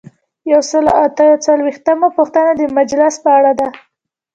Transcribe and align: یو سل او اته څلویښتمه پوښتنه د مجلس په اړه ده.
یو 0.51 0.61
سل 0.69 0.83
او 0.93 0.99
اته 1.07 1.25
څلویښتمه 1.45 2.07
پوښتنه 2.17 2.51
د 2.55 2.61
مجلس 2.77 3.15
په 3.23 3.29
اړه 3.37 3.51
ده. 3.59 3.67